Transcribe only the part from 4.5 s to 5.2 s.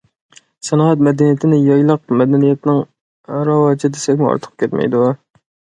كەتمەيدۇ.